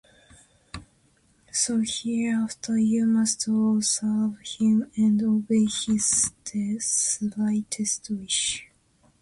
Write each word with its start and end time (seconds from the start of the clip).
So 1.51 1.83
hereafter 1.85 2.75
you 2.79 3.05
must 3.05 3.47
all 3.47 3.83
serve 3.83 4.39
him, 4.39 4.91
and 4.97 5.21
obey 5.21 5.65
his 5.85 6.31
slightest 6.79 8.09
wish. 8.09 8.65